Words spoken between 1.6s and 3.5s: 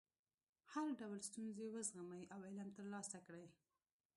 وزغمئ او علم ترلاسه کړئ.